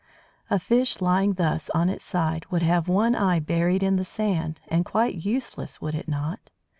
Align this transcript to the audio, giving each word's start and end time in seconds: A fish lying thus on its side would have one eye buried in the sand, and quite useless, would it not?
A 0.49 0.57
fish 0.57 0.99
lying 0.99 1.33
thus 1.33 1.69
on 1.75 1.87
its 1.87 2.03
side 2.03 2.47
would 2.47 2.63
have 2.63 2.87
one 2.87 3.13
eye 3.13 3.37
buried 3.39 3.83
in 3.83 3.97
the 3.97 4.03
sand, 4.03 4.59
and 4.67 4.83
quite 4.83 5.25
useless, 5.25 5.79
would 5.79 5.93
it 5.93 6.07
not? 6.07 6.49